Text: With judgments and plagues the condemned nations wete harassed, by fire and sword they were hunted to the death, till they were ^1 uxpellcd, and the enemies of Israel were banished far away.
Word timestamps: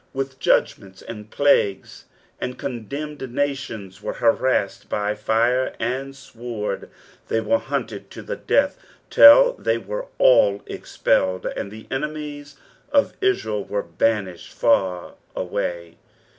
With 0.13 0.39
judgments 0.39 1.03
and 1.03 1.29
plagues 1.29 2.05
the 2.39 2.53
condemned 2.55 3.21
nations 3.31 3.99
wete 4.01 4.15
harassed, 4.15 4.89
by 4.89 5.13
fire 5.13 5.75
and 5.77 6.15
sword 6.15 6.89
they 7.27 7.39
were 7.39 7.59
hunted 7.59 8.09
to 8.09 8.23
the 8.23 8.35
death, 8.35 8.79
till 9.11 9.53
they 9.59 9.77
were 9.77 10.07
^1 10.19 10.65
uxpellcd, 10.67 11.53
and 11.55 11.69
the 11.71 11.85
enemies 11.91 12.55
of 12.91 13.13
Israel 13.21 13.63
were 13.63 13.83
banished 13.83 14.53
far 14.53 15.13
away. 15.35 15.97